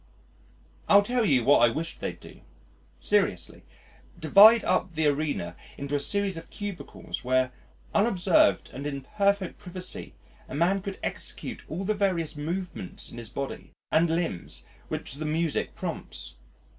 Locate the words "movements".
12.35-13.11